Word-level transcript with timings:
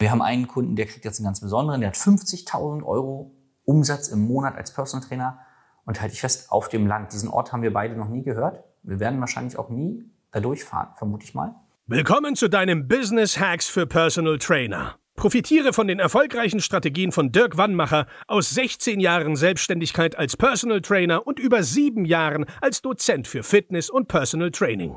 Wir 0.00 0.10
haben 0.10 0.22
einen 0.22 0.48
Kunden, 0.48 0.76
der 0.76 0.86
kriegt 0.86 1.04
jetzt 1.04 1.18
einen 1.18 1.26
ganz 1.26 1.42
besonderen, 1.42 1.82
der 1.82 1.90
hat 1.90 1.96
50.000 1.96 2.82
Euro 2.84 3.34
Umsatz 3.66 4.08
im 4.08 4.20
Monat 4.20 4.56
als 4.56 4.72
Personal 4.72 5.06
Trainer 5.06 5.40
und 5.84 6.00
halte 6.00 6.14
ich 6.14 6.22
fest, 6.22 6.50
auf 6.50 6.70
dem 6.70 6.86
Land. 6.86 7.12
Diesen 7.12 7.28
Ort 7.28 7.52
haben 7.52 7.62
wir 7.62 7.70
beide 7.70 7.94
noch 7.94 8.08
nie 8.08 8.22
gehört. 8.22 8.64
Wir 8.82 8.98
werden 8.98 9.20
wahrscheinlich 9.20 9.58
auch 9.58 9.68
nie 9.68 10.10
da 10.32 10.40
durchfahren, 10.40 10.94
vermute 10.96 11.24
ich 11.24 11.34
mal. 11.34 11.54
Willkommen 11.86 12.34
zu 12.34 12.48
deinem 12.48 12.88
Business 12.88 13.38
Hacks 13.38 13.68
für 13.68 13.86
Personal 13.86 14.38
Trainer. 14.38 14.96
Profitiere 15.16 15.74
von 15.74 15.86
den 15.86 15.98
erfolgreichen 15.98 16.60
Strategien 16.60 17.12
von 17.12 17.30
Dirk 17.30 17.58
Wannmacher 17.58 18.06
aus 18.26 18.48
16 18.50 19.00
Jahren 19.00 19.36
Selbstständigkeit 19.36 20.16
als 20.16 20.34
Personal 20.34 20.80
Trainer 20.80 21.26
und 21.26 21.38
über 21.38 21.62
sieben 21.62 22.06
Jahren 22.06 22.46
als 22.62 22.80
Dozent 22.80 23.28
für 23.28 23.42
Fitness 23.42 23.90
und 23.90 24.08
Personal 24.08 24.50
Training. 24.50 24.96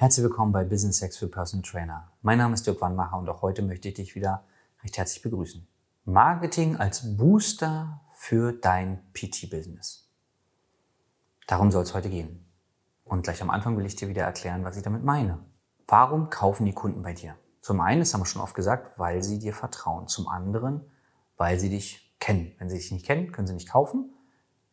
Herzlich 0.00 0.24
willkommen 0.24 0.50
bei 0.50 0.64
Business 0.64 1.02
Hacks 1.02 1.18
für 1.18 1.28
Personal 1.28 1.62
Trainer. 1.62 2.10
Mein 2.22 2.38
Name 2.38 2.54
ist 2.54 2.66
Dirk 2.66 2.80
Wannmacher 2.80 3.18
und 3.18 3.28
auch 3.28 3.42
heute 3.42 3.60
möchte 3.60 3.88
ich 3.88 3.94
dich 3.96 4.14
wieder 4.14 4.44
recht 4.82 4.96
herzlich 4.96 5.20
begrüßen. 5.20 5.68
Marketing 6.06 6.76
als 6.76 7.18
Booster 7.18 8.00
für 8.14 8.54
dein 8.54 9.02
PT-Business. 9.12 10.08
Darum 11.46 11.70
soll 11.70 11.82
es 11.82 11.92
heute 11.92 12.08
gehen. 12.08 12.46
Und 13.04 13.24
gleich 13.24 13.42
am 13.42 13.50
Anfang 13.50 13.76
will 13.76 13.84
ich 13.84 13.94
dir 13.94 14.08
wieder 14.08 14.22
erklären, 14.22 14.64
was 14.64 14.78
ich 14.78 14.82
damit 14.82 15.04
meine. 15.04 15.38
Warum 15.86 16.30
kaufen 16.30 16.64
die 16.64 16.72
Kunden 16.72 17.02
bei 17.02 17.12
dir? 17.12 17.34
Zum 17.60 17.82
einen, 17.82 18.00
das 18.00 18.14
haben 18.14 18.22
wir 18.22 18.26
schon 18.26 18.40
oft 18.40 18.54
gesagt, 18.54 18.98
weil 18.98 19.22
sie 19.22 19.38
dir 19.38 19.52
vertrauen. 19.52 20.08
Zum 20.08 20.28
anderen, 20.28 20.80
weil 21.36 21.60
sie 21.60 21.68
dich 21.68 22.16
kennen. 22.20 22.54
Wenn 22.56 22.70
sie 22.70 22.78
dich 22.78 22.90
nicht 22.90 23.04
kennen, 23.04 23.32
können 23.32 23.48
sie 23.48 23.52
nicht 23.52 23.68
kaufen. 23.68 24.14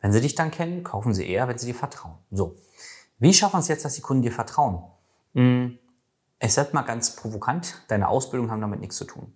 Wenn 0.00 0.10
sie 0.10 0.22
dich 0.22 0.36
dann 0.36 0.50
kennen, 0.50 0.84
kaufen 0.84 1.12
sie 1.12 1.28
eher, 1.28 1.48
wenn 1.48 1.58
sie 1.58 1.66
dir 1.66 1.74
vertrauen. 1.74 2.16
So. 2.30 2.56
Wie 3.18 3.34
schaffen 3.34 3.56
wir 3.56 3.60
es 3.60 3.68
jetzt, 3.68 3.84
dass 3.84 3.92
die 3.92 4.00
Kunden 4.00 4.22
dir 4.22 4.32
vertrauen? 4.32 4.84
Hm, 5.34 5.78
es 6.38 6.56
wird 6.56 6.74
mal 6.74 6.82
ganz 6.82 7.16
provokant, 7.16 7.82
deine 7.88 8.08
Ausbildung 8.08 8.50
haben 8.50 8.60
damit 8.60 8.80
nichts 8.80 8.96
zu 8.96 9.04
tun. 9.04 9.32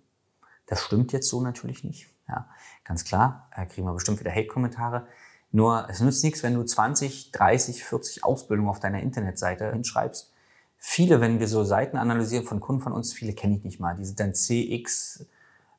Das 0.65 0.81
stimmt 0.81 1.11
jetzt 1.11 1.29
so 1.29 1.41
natürlich 1.41 1.83
nicht. 1.83 2.09
Ja, 2.27 2.47
ganz 2.85 3.03
klar, 3.03 3.49
da 3.55 3.65
kriegen 3.65 3.85
wir 3.85 3.93
bestimmt 3.93 4.19
wieder 4.19 4.31
Hate-Kommentare. 4.31 5.07
Nur 5.51 5.87
es 5.89 5.99
nützt 5.99 6.23
nichts, 6.23 6.41
wenn 6.41 6.55
du 6.55 6.63
20, 6.63 7.31
30, 7.31 7.83
40 7.83 8.23
Ausbildungen 8.23 8.69
auf 8.69 8.79
deiner 8.79 9.01
Internetseite 9.01 9.71
hinschreibst. 9.71 10.31
Viele, 10.77 11.21
wenn 11.21 11.39
wir 11.39 11.47
so 11.47 11.63
Seiten 11.63 11.97
analysieren 11.97 12.45
von 12.45 12.59
Kunden 12.59 12.81
von 12.81 12.91
uns, 12.91 13.13
viele 13.13 13.33
kenne 13.33 13.55
ich 13.57 13.63
nicht 13.63 13.79
mal. 13.79 13.95
Die 13.95 14.03
sind 14.03 14.19
dann 14.19 14.33
CX, 14.33 15.25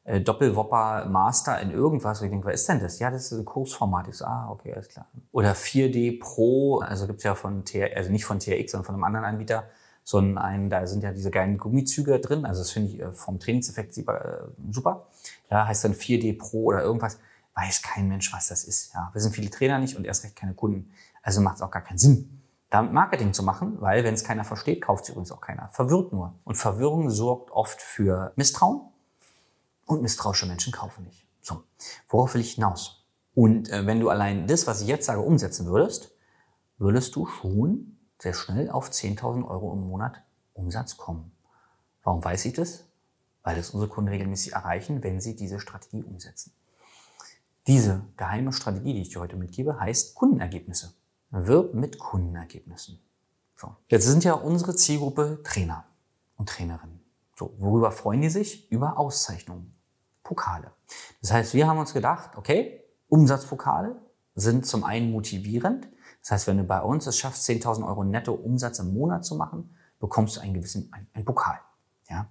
äh, 0.05 0.21
Doppelwopper, 0.21 1.07
Master 1.07 1.61
in 1.61 1.73
irgendwas. 1.73 2.21
Und 2.21 2.27
ich 2.27 2.31
denke, 2.31 2.47
was 2.47 2.61
ist 2.61 2.69
denn 2.69 2.81
das? 2.81 2.99
Ja, 3.01 3.11
das 3.11 3.33
ist 3.33 3.39
ein 3.39 3.45
Kursformat. 3.45 4.09
Ich 4.09 4.17
so, 4.17 4.27
ah, 4.27 4.49
okay, 4.51 4.73
alles 4.73 4.89
klar. 4.89 5.09
Oder 5.33 5.55
4D 5.55 6.21
Pro, 6.21 6.79
also 6.79 7.07
gibt's 7.07 7.25
ja 7.25 7.35
von 7.35 7.65
TR, 7.65 7.97
also 7.97 8.11
nicht 8.13 8.25
von 8.25 8.39
TRX, 8.39 8.73
sondern 8.73 8.87
von 8.87 8.95
einem 8.95 9.05
anderen 9.05 9.27
Anbieter, 9.27 9.65
so 10.05 10.19
ein, 10.19 10.69
da 10.69 10.87
sind 10.87 11.03
ja 11.03 11.13
diese 11.13 11.31
geilen 11.31 11.57
Gummizüge 11.57 12.21
drin. 12.21 12.45
Also 12.45 12.61
das 12.61 12.71
finde 12.71 12.91
ich 12.91 13.01
äh, 13.01 13.13
vom 13.13 13.41
Trainingseffekt 13.41 13.95
super. 13.95 14.25
Äh, 14.25 14.73
super. 14.73 15.07
Ja, 15.51 15.67
heißt 15.67 15.85
dann 15.85 15.95
4D 15.95 16.39
Pro 16.39 16.65
oder 16.65 16.83
irgendwas. 16.83 17.19
Weiß 17.55 17.83
kein 17.83 18.09
Mensch, 18.09 18.33
was 18.33 18.49
das 18.49 18.65
ist. 18.65 18.93
Ja, 18.93 19.11
wir 19.13 19.21
sind 19.21 19.35
viele 19.35 19.49
Trainer 19.51 19.79
nicht 19.79 19.97
und 19.97 20.05
erst 20.05 20.25
recht 20.25 20.37
keine 20.37 20.55
Kunden. 20.55 20.91
Also 21.23 21.41
macht 21.41 21.57
es 21.57 21.63
auch 21.63 21.71
gar 21.71 21.83
keinen 21.83 21.99
Sinn, 21.99 22.43
damit 22.69 22.93
Marketing 22.93 23.33
zu 23.33 23.43
machen, 23.43 23.81
weil 23.81 24.05
wenn 24.05 24.13
es 24.13 24.25
keiner 24.25 24.45
versteht, 24.45 24.83
kauft 24.83 25.05
es 25.05 25.11
übrigens 25.11 25.33
auch 25.33 25.41
keiner. 25.41 25.71
Verwirrt 25.73 26.13
nur. 26.13 26.35
Und 26.45 26.57
Verwirrung 26.57 27.09
sorgt 27.09 27.51
oft 27.51 27.81
für 27.81 28.33
Misstrauen 28.37 28.83
und 29.87 30.03
misstrauische 30.03 30.47
Menschen 30.47 30.73
kaufen 30.73 31.05
nicht. 31.05 31.27
So, 31.41 31.63
worauf 32.09 32.35
will 32.35 32.43
ich 32.43 32.55
hinaus? 32.55 33.07
Und 33.35 33.71
äh, 33.71 33.87
wenn 33.87 34.01
du 34.01 34.11
allein 34.11 34.47
das, 34.47 34.67
was 34.67 34.83
ich 34.83 34.89
jetzt 34.89 35.07
sage, 35.07 35.21
umsetzen 35.21 35.67
würdest, 35.67 36.13
würdest 36.79 37.17
du 37.17 37.27
schon 37.27 37.97
sehr 38.25 38.35
schnell 38.35 38.71
auf 38.71 38.91
10.000 38.91 39.47
Euro 39.47 39.73
im 39.75 39.87
Monat 39.87 40.23
Umsatz 40.55 40.97
kommen. 40.97 41.31
Warum 42.03 42.25
weiß 42.25 42.47
ich 42.47 42.55
das? 42.55 42.85
Weil 43.43 43.57
das 43.57 43.71
unsere 43.71 43.91
Kunden 43.91 44.09
regelmäßig 44.09 44.55
erreichen, 44.55 45.03
wenn 45.03 45.21
sie 45.21 45.37
diese 45.37 45.61
Strategie 45.61 46.03
umsetzen. 46.03 46.53
Diese 47.67 48.03
geheime 48.17 48.53
Strategie, 48.53 48.95
die 48.95 49.03
ich 49.03 49.11
dir 49.11 49.21
heute 49.21 49.37
mitgebe, 49.37 49.79
heißt 49.79 50.15
Kundenergebnisse. 50.15 50.95
Wirb 51.31 51.75
mit 51.75 51.99
Kundenergebnissen. 51.99 52.99
So. 53.57 53.77
Jetzt 53.89 54.07
sind 54.07 54.25
ja 54.25 54.33
unsere 54.33 54.75
Zielgruppe 54.75 55.41
Trainer 55.45 55.85
und 56.37 56.49
Trainerinnen. 56.49 57.01
So, 57.37 57.55
worüber 57.59 57.93
freuen 57.93 58.23
die 58.23 58.31
sich? 58.31 58.71
Über 58.73 58.99
Auszeichnungen, 58.99 59.75
Pokale. 60.23 60.71
Das 61.21 61.33
heißt, 61.33 61.53
wir 61.53 61.67
haben 61.67 61.79
uns 61.79 61.93
gedacht, 61.93 62.37
okay, 62.37 62.85
Umsatzpokale 63.09 63.97
sind 64.35 64.67
zum 64.67 64.83
einen 64.83 65.13
motivierend, 65.13 65.89
das 66.25 66.31
heißt, 66.31 66.47
wenn 66.47 66.57
du 66.57 66.65
bei 66.65 66.81
uns 66.81 67.07
es 67.07 67.19
schaffst, 67.19 67.47
10.000 67.47 67.87
Euro 67.87 68.03
netto 68.03 68.33
Umsatz 68.33 68.79
im 68.79 68.95
Monat 68.95 69.27
zu 69.27 69.35
machen, 69.35 69.77
bekommst 70.01 70.37
du 70.37 70.41
einen 70.41 70.55
gewissen, 70.55 70.91
einen, 70.91 71.07
einen 71.13 71.27
Pokal. 71.27 71.59
Ja? 72.09 72.29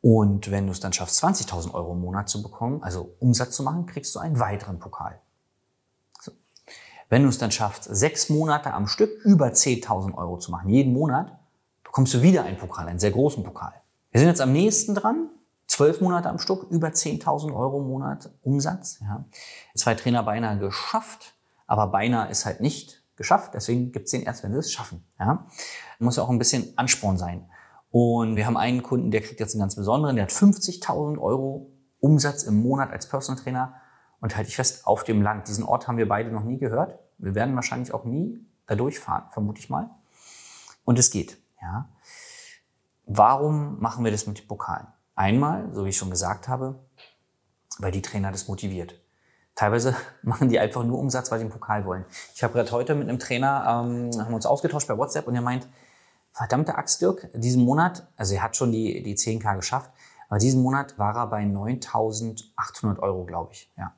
Und 0.00 0.48
wenn 0.48 0.66
du 0.66 0.72
es 0.72 0.78
dann 0.78 0.92
schaffst, 0.92 1.22
20.000 1.24 1.74
Euro 1.74 1.92
im 1.92 2.00
Monat 2.00 2.28
zu 2.28 2.40
bekommen, 2.40 2.84
also 2.84 3.16
Umsatz 3.18 3.56
zu 3.56 3.64
machen, 3.64 3.86
kriegst 3.86 4.14
du 4.14 4.20
einen 4.20 4.38
weiteren 4.38 4.78
Pokal. 4.78 5.20
So. 6.20 6.30
Wenn 7.08 7.24
du 7.24 7.28
es 7.28 7.38
dann 7.38 7.50
schaffst, 7.50 7.84
sechs 7.84 8.30
Monate 8.30 8.72
am 8.74 8.86
Stück 8.86 9.10
über 9.24 9.48
10.000 9.48 10.14
Euro 10.14 10.38
zu 10.38 10.52
machen, 10.52 10.70
jeden 10.70 10.92
Monat, 10.92 11.36
bekommst 11.82 12.14
du 12.14 12.22
wieder 12.22 12.44
einen 12.44 12.58
Pokal, 12.58 12.86
einen 12.86 13.00
sehr 13.00 13.10
großen 13.10 13.42
Pokal. 13.42 13.74
Wir 14.12 14.20
sind 14.20 14.28
jetzt 14.28 14.40
am 14.40 14.52
nächsten 14.52 14.94
dran, 14.94 15.30
zwölf 15.66 16.00
Monate 16.00 16.28
am 16.28 16.38
Stück, 16.38 16.70
über 16.70 16.88
10.000 16.88 17.52
Euro 17.52 17.80
im 17.80 17.88
Monat 17.88 18.30
Umsatz. 18.42 19.00
Ja. 19.00 19.24
Zwei 19.74 19.96
Trainer 19.96 20.22
beinahe 20.22 20.56
geschafft. 20.60 21.34
Aber 21.70 21.86
beinahe 21.86 22.28
ist 22.28 22.46
halt 22.46 22.60
nicht 22.60 23.00
geschafft. 23.14 23.54
Deswegen 23.54 23.92
gibt 23.92 24.06
es 24.06 24.10
den 24.10 24.22
erst, 24.22 24.42
wenn 24.42 24.52
sie 24.52 24.58
es 24.58 24.72
schaffen. 24.72 25.04
Ja? 25.20 25.46
Muss 26.00 26.16
ja 26.16 26.24
auch 26.24 26.28
ein 26.28 26.38
bisschen 26.38 26.76
Ansporn 26.76 27.16
sein. 27.16 27.48
Und 27.92 28.34
wir 28.34 28.44
haben 28.44 28.56
einen 28.56 28.82
Kunden, 28.82 29.12
der 29.12 29.20
kriegt 29.20 29.38
jetzt 29.38 29.54
einen 29.54 29.60
ganz 29.60 29.76
besonderen, 29.76 30.16
der 30.16 30.24
hat 30.24 30.32
50.000 30.32 31.20
Euro 31.20 31.70
Umsatz 32.00 32.42
im 32.42 32.60
Monat 32.60 32.90
als 32.90 33.08
Personal 33.08 33.40
Trainer 33.40 33.74
und 34.20 34.36
halte 34.36 34.48
ich 34.48 34.56
fest, 34.56 34.84
auf 34.84 35.04
dem 35.04 35.22
Land. 35.22 35.46
Diesen 35.46 35.62
Ort 35.62 35.86
haben 35.86 35.96
wir 35.96 36.08
beide 36.08 36.32
noch 36.32 36.42
nie 36.42 36.58
gehört. 36.58 36.98
Wir 37.18 37.36
werden 37.36 37.54
wahrscheinlich 37.54 37.94
auch 37.94 38.04
nie 38.04 38.44
da 38.66 38.74
durchfahren, 38.74 39.30
vermute 39.30 39.60
ich 39.60 39.70
mal. 39.70 39.90
Und 40.84 40.98
es 40.98 41.12
geht. 41.12 41.38
Ja. 41.62 41.88
Warum 43.06 43.80
machen 43.80 44.04
wir 44.04 44.10
das 44.10 44.26
mit 44.26 44.40
den 44.40 44.48
Pokalen? 44.48 44.88
Einmal, 45.14 45.72
so 45.72 45.84
wie 45.84 45.90
ich 45.90 45.96
schon 45.96 46.10
gesagt 46.10 46.48
habe, 46.48 46.80
weil 47.78 47.92
die 47.92 48.02
Trainer 48.02 48.32
das 48.32 48.48
motiviert. 48.48 49.00
Teilweise 49.54 49.94
machen 50.22 50.48
die 50.48 50.58
einfach 50.58 50.84
nur 50.84 50.98
Umsatz, 50.98 51.30
weil 51.30 51.38
sie 51.38 51.44
einen 51.44 51.52
Pokal 51.52 51.84
wollen. 51.84 52.04
Ich 52.34 52.42
habe 52.42 52.54
gerade 52.54 52.70
heute 52.72 52.94
mit 52.94 53.08
einem 53.08 53.18
Trainer, 53.18 53.64
ähm, 53.66 54.10
haben 54.18 54.34
uns 54.34 54.46
ausgetauscht 54.46 54.88
bei 54.88 54.96
WhatsApp 54.96 55.26
und 55.26 55.34
er 55.34 55.42
meint, 55.42 55.68
verdammte 56.32 56.76
Axt, 56.76 57.00
Dirk, 57.00 57.28
diesen 57.34 57.64
Monat, 57.64 58.06
also 58.16 58.34
er 58.34 58.42
hat 58.42 58.56
schon 58.56 58.72
die, 58.72 59.02
die 59.02 59.16
10k 59.16 59.56
geschafft, 59.56 59.90
aber 60.28 60.38
diesen 60.38 60.62
Monat 60.62 60.98
war 60.98 61.16
er 61.16 61.26
bei 61.26 61.42
9.800 61.42 62.98
Euro, 63.00 63.24
glaube 63.24 63.52
ich. 63.52 63.70
Ja. 63.76 63.92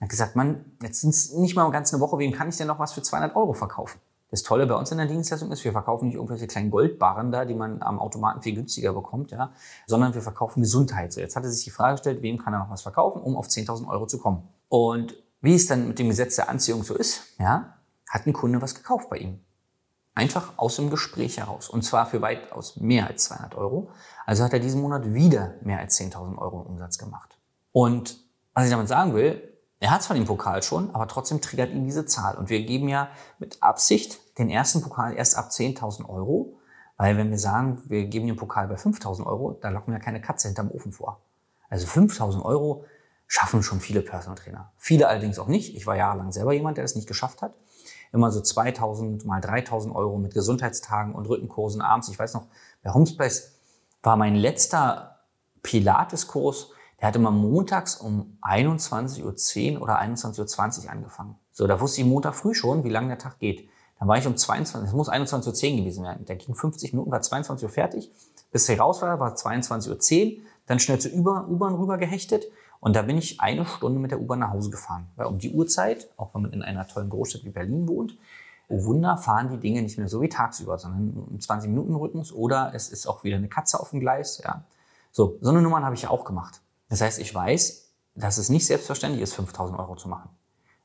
Er 0.00 0.04
hat 0.04 0.08
gesagt, 0.08 0.36
Mann, 0.36 0.64
jetzt 0.80 1.00
sind 1.00 1.10
es 1.10 1.32
nicht 1.32 1.56
mal 1.56 1.70
ganz 1.70 1.92
eine 1.92 2.00
Woche, 2.00 2.18
wem 2.18 2.32
kann 2.32 2.48
ich 2.48 2.56
denn 2.56 2.68
noch 2.68 2.78
was 2.78 2.92
für 2.92 3.02
200 3.02 3.36
Euro 3.36 3.52
verkaufen? 3.52 4.00
Das 4.30 4.42
Tolle 4.42 4.66
bei 4.66 4.74
uns 4.74 4.90
in 4.90 4.98
der 4.98 5.06
Dienstleistung 5.06 5.50
ist, 5.50 5.64
wir 5.64 5.72
verkaufen 5.72 6.06
nicht 6.06 6.16
irgendwelche 6.16 6.46
kleinen 6.46 6.70
Goldbarren 6.70 7.32
da, 7.32 7.46
die 7.46 7.54
man 7.54 7.82
am 7.82 7.98
Automaten 7.98 8.42
viel 8.42 8.54
günstiger 8.54 8.92
bekommt, 8.92 9.30
ja, 9.30 9.52
sondern 9.86 10.12
wir 10.14 10.20
verkaufen 10.20 10.62
Gesundheit. 10.62 11.12
So, 11.12 11.20
jetzt 11.20 11.34
hat 11.34 11.44
er 11.44 11.50
sich 11.50 11.64
die 11.64 11.70
Frage 11.70 11.94
gestellt, 11.94 12.22
wem 12.22 12.38
kann 12.38 12.52
er 12.52 12.60
noch 12.60 12.70
was 12.70 12.82
verkaufen, 12.82 13.22
um 13.22 13.36
auf 13.36 13.46
10.000 13.46 13.88
Euro 13.88 14.06
zu 14.06 14.18
kommen. 14.18 14.46
Und 14.68 15.16
wie 15.40 15.54
es 15.54 15.66
dann 15.66 15.88
mit 15.88 15.98
dem 15.98 16.08
Gesetz 16.08 16.36
der 16.36 16.48
Anziehung 16.48 16.82
so 16.82 16.94
ist, 16.94 17.22
ja, 17.38 17.78
hat 18.08 18.26
ein 18.26 18.32
Kunde 18.32 18.60
was 18.60 18.74
gekauft 18.74 19.08
bei 19.10 19.18
ihm. 19.18 19.40
Einfach 20.14 20.54
aus 20.56 20.76
dem 20.76 20.90
Gespräch 20.90 21.38
heraus. 21.38 21.68
Und 21.68 21.82
zwar 21.82 22.06
für 22.06 22.20
weitaus 22.20 22.76
mehr 22.76 23.06
als 23.06 23.24
200 23.24 23.54
Euro. 23.54 23.90
Also 24.26 24.42
hat 24.42 24.52
er 24.52 24.58
diesen 24.58 24.80
Monat 24.80 25.14
wieder 25.14 25.54
mehr 25.62 25.78
als 25.78 25.98
10.000 26.00 26.38
Euro 26.38 26.60
Umsatz 26.60 26.98
gemacht. 26.98 27.38
Und 27.72 28.18
was 28.52 28.64
ich 28.64 28.70
damit 28.70 28.88
sagen 28.88 29.14
will, 29.14 29.40
er 29.80 29.92
hat 29.92 30.02
zwar 30.02 30.16
den 30.16 30.26
Pokal 30.26 30.62
schon, 30.62 30.92
aber 30.92 31.06
trotzdem 31.06 31.40
triggert 31.40 31.70
ihn 31.70 31.84
diese 31.84 32.04
Zahl. 32.04 32.36
Und 32.36 32.50
wir 32.50 32.64
geben 32.64 32.88
ja 32.88 33.10
mit 33.38 33.62
Absicht 33.62 34.18
den 34.38 34.50
ersten 34.50 34.82
Pokal 34.82 35.14
erst 35.14 35.36
ab 35.36 35.50
10.000 35.50 36.08
Euro, 36.08 36.58
weil 36.96 37.16
wenn 37.16 37.30
wir 37.30 37.38
sagen, 37.38 37.80
wir 37.86 38.06
geben 38.06 38.26
den 38.26 38.36
Pokal 38.36 38.66
bei 38.66 38.74
5.000 38.74 39.24
Euro, 39.24 39.56
da 39.60 39.68
locken 39.68 39.92
wir 39.92 40.00
keine 40.00 40.20
Katze 40.20 40.48
hinterm 40.48 40.72
Ofen 40.72 40.90
vor. 40.90 41.20
Also 41.70 41.86
5.000 41.86 42.42
Euro 42.42 42.84
schaffen 43.28 43.62
schon 43.62 43.80
viele 43.80 44.00
Personal 44.00 44.36
Trainer. 44.36 44.72
Viele 44.78 45.06
allerdings 45.06 45.38
auch 45.38 45.46
nicht. 45.46 45.76
Ich 45.76 45.86
war 45.86 45.96
jahrelang 45.96 46.32
selber 46.32 46.54
jemand, 46.54 46.78
der 46.78 46.84
das 46.84 46.96
nicht 46.96 47.06
geschafft 47.06 47.42
hat. 47.42 47.54
Immer 48.12 48.32
so 48.32 48.40
2.000 48.40 49.26
mal 49.26 49.40
3.000 49.40 49.94
Euro 49.94 50.18
mit 50.18 50.32
Gesundheitstagen 50.32 51.14
und 51.14 51.28
Rückenkursen 51.28 51.82
abends. 51.82 52.08
Ich 52.08 52.18
weiß 52.18 52.34
noch, 52.34 52.46
bei 52.82 52.92
Homespace 52.92 53.52
war 54.02 54.16
mein 54.16 54.34
letzter 54.34 55.20
Pilates-Kurs 55.62 56.70
Der 57.00 57.08
hatte 57.08 57.18
mal 57.18 57.30
montags 57.30 57.96
um 57.96 58.38
21.10 58.42 59.74
Uhr 59.74 59.82
oder 59.82 60.00
21.20 60.00 60.84
Uhr 60.84 60.90
angefangen. 60.90 61.36
So, 61.52 61.66
da 61.66 61.80
wusste 61.80 62.00
ich 62.00 62.06
Montag 62.06 62.34
früh 62.34 62.54
schon, 62.54 62.82
wie 62.82 62.88
lange 62.88 63.08
der 63.08 63.18
Tag 63.18 63.38
geht. 63.38 63.68
Dann 63.98 64.08
war 64.08 64.16
ich 64.16 64.26
um 64.26 64.36
22, 64.36 64.88
es 64.88 64.94
muss 64.94 65.10
21.10 65.10 65.72
Uhr 65.72 65.76
gewesen 65.78 66.04
werden. 66.04 66.24
Der 66.24 66.36
ging 66.36 66.54
50 66.54 66.92
Minuten, 66.92 67.10
war 67.10 67.20
22 67.20 67.64
Uhr 67.64 67.70
fertig. 67.70 68.10
Bis 68.50 68.68
ich 68.68 68.80
raus 68.80 69.02
war, 69.02 69.20
war 69.20 69.34
22.10 69.34 70.36
Uhr. 70.36 70.42
Dann 70.66 70.78
schnell 70.78 70.98
zur 70.98 71.12
U-Bahn 71.12 71.74
rüber 71.74 71.98
gehechtet. 71.98 72.46
Und 72.80 72.94
da 72.94 73.02
bin 73.02 73.18
ich 73.18 73.40
eine 73.40 73.66
Stunde 73.66 73.98
mit 73.98 74.10
der 74.10 74.20
U-Bahn 74.20 74.38
nach 74.38 74.50
Hause 74.50 74.70
gefahren. 74.70 75.08
Weil 75.16 75.26
um 75.26 75.38
die 75.38 75.52
Uhrzeit, 75.52 76.08
auch 76.16 76.34
wenn 76.34 76.42
man 76.42 76.52
in 76.52 76.62
einer 76.62 76.86
tollen 76.86 77.10
Großstadt 77.10 77.44
wie 77.44 77.50
Berlin 77.50 77.88
wohnt, 77.88 78.16
oh 78.68 78.84
Wunder, 78.84 79.16
fahren 79.16 79.50
die 79.50 79.58
Dinge 79.58 79.82
nicht 79.82 79.98
mehr 79.98 80.08
so 80.08 80.20
wie 80.20 80.28
tagsüber, 80.28 80.78
sondern 80.78 81.26
im 81.30 81.38
20-Minuten-Rhythmus 81.38 82.32
oder 82.32 82.72
es 82.74 82.88
ist 82.88 83.06
auch 83.06 83.24
wieder 83.24 83.36
eine 83.36 83.48
Katze 83.48 83.80
auf 83.80 83.90
dem 83.90 84.00
Gleis. 84.00 84.40
Ja. 84.44 84.64
So, 85.10 85.38
so 85.40 85.50
eine 85.50 85.62
Nummern 85.62 85.84
habe 85.84 85.94
ich 85.94 86.02
ja 86.02 86.10
auch 86.10 86.24
gemacht. 86.24 86.60
Das 86.88 87.00
heißt, 87.00 87.18
ich 87.18 87.34
weiß, 87.34 87.90
dass 88.14 88.38
es 88.38 88.48
nicht 88.48 88.66
selbstverständlich 88.66 89.22
ist, 89.22 89.34
5000 89.34 89.78
Euro 89.78 89.96
zu 89.96 90.08
machen. 90.08 90.30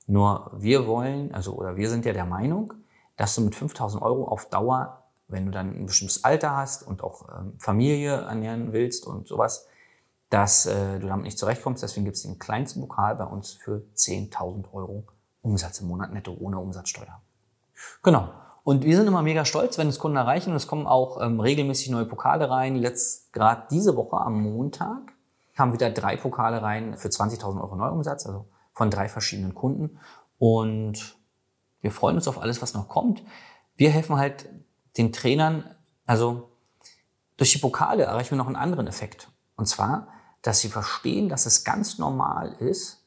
Nur 0.07 0.51
wir 0.57 0.87
wollen, 0.87 1.33
also 1.33 1.53
oder 1.53 1.75
wir 1.75 1.89
sind 1.89 2.05
ja 2.05 2.13
der 2.13 2.25
Meinung, 2.25 2.73
dass 3.15 3.35
du 3.35 3.41
mit 3.41 3.55
5000 3.55 4.01
Euro 4.01 4.27
auf 4.27 4.49
Dauer, 4.49 5.03
wenn 5.27 5.45
du 5.45 5.51
dann 5.51 5.75
ein 5.75 5.85
bestimmtes 5.85 6.23
Alter 6.23 6.55
hast 6.55 6.83
und 6.83 7.03
auch 7.03 7.27
ähm, 7.29 7.53
Familie 7.57 8.11
ernähren 8.11 8.73
willst 8.73 9.07
und 9.07 9.27
sowas, 9.27 9.67
dass 10.33 10.65
äh, 10.65 10.99
du 10.99 11.07
damit 11.07 11.25
nicht 11.25 11.37
zurechtkommst. 11.37 11.83
Deswegen 11.83 12.05
gibt 12.05 12.17
es 12.17 12.23
den 12.23 12.39
kleinsten 12.39 12.81
Pokal 12.81 13.15
bei 13.15 13.25
uns 13.25 13.51
für 13.53 13.83
10.000 13.95 14.73
Euro 14.73 15.03
Umsatz 15.43 15.79
im 15.79 15.87
Monat 15.87 16.11
netto 16.11 16.35
ohne 16.39 16.57
Umsatzsteuer. 16.57 17.21
Genau. 18.01 18.29
Und 18.63 18.83
wir 18.83 18.97
sind 18.97 19.05
immer 19.05 19.21
mega 19.21 19.45
stolz, 19.45 19.77
wenn 19.77 19.89
es 19.89 19.99
Kunden 19.99 20.17
erreichen. 20.17 20.49
Und 20.49 20.55
es 20.55 20.65
kommen 20.65 20.87
auch 20.87 21.21
ähm, 21.21 21.39
regelmäßig 21.39 21.91
neue 21.91 22.05
Pokale 22.05 22.49
rein. 22.49 22.75
Letzt 22.77 23.31
gerade 23.31 23.67
diese 23.69 23.95
Woche 23.95 24.17
am 24.17 24.41
Montag 24.41 25.13
kamen 25.55 25.71
wieder 25.71 25.91
drei 25.91 26.17
Pokale 26.17 26.63
rein 26.63 26.97
für 26.97 27.09
20.000 27.09 27.61
Euro 27.61 27.75
Neuumsatz, 27.75 28.25
also 28.25 28.47
von 28.71 28.89
drei 28.89 29.09
verschiedenen 29.09 29.53
Kunden. 29.53 29.99
Und 30.39 31.15
wir 31.81 31.91
freuen 31.91 32.15
uns 32.15 32.27
auf 32.27 32.41
alles, 32.41 32.59
was 32.59 32.73
noch 32.73 32.89
kommt. 32.89 33.21
Wir 33.75 33.91
helfen 33.91 34.17
halt 34.17 34.49
den 34.97 35.11
Trainern, 35.11 35.75
also 36.07 36.49
durch 37.37 37.51
die 37.51 37.59
Pokale 37.59 38.05
erreichen 38.05 38.31
wir 38.31 38.37
noch 38.39 38.47
einen 38.47 38.55
anderen 38.55 38.87
Effekt. 38.87 39.29
Und 39.57 39.67
zwar, 39.67 40.07
dass 40.43 40.59
sie 40.59 40.69
verstehen, 40.69 41.29
dass 41.29 41.47
es 41.47 41.63
ganz 41.63 41.97
normal 41.97 42.53
ist, 42.59 43.03